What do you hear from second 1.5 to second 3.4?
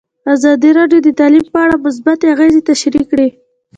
په اړه مثبت اغېزې تشریح کړي.